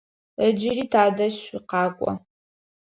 [0.45, 2.11] Ыджыри тадэжь шъукъакӏо.